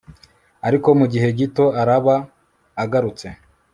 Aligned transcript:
ariko 0.67 0.87
mu 0.99 1.05
gihe 1.11 1.27
gito 1.39 1.65
araba 1.81 2.15
agarutse 2.83 3.27